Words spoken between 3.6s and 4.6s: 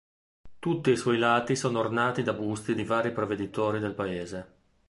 del paese.